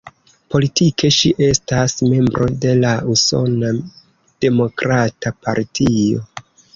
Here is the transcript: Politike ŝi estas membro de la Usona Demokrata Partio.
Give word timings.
Politike 0.53 1.09
ŝi 1.17 1.29
estas 1.47 1.93
membro 2.13 2.47
de 2.63 2.71
la 2.83 2.93
Usona 3.15 3.69
Demokrata 4.47 5.33
Partio. 5.45 6.23